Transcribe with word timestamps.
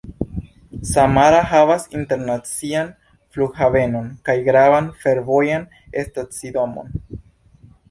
Samara 0.91 1.41
havas 1.51 1.85
internacian 1.99 2.89
flughavenon 3.35 4.09
kaj 4.31 4.37
gravan 4.49 4.89
fervojan 5.05 5.71
stacidomon. 6.09 7.03